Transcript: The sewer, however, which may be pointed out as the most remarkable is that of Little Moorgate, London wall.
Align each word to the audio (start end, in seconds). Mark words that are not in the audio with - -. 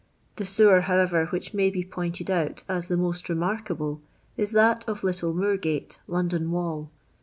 The 0.37 0.47
sewer, 0.47 0.81
however, 0.81 1.27
which 1.27 1.53
may 1.53 1.69
be 1.69 1.83
pointed 1.83 2.31
out 2.31 2.63
as 2.67 2.87
the 2.87 2.97
most 2.97 3.29
remarkable 3.29 4.01
is 4.35 4.51
that 4.53 4.83
of 4.87 5.03
Little 5.03 5.31
Moorgate, 5.31 5.99
London 6.07 6.49
wall. 6.49 6.89